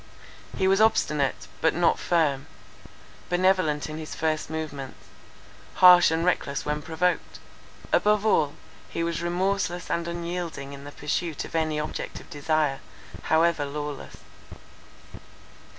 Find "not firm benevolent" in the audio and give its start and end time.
1.75-3.87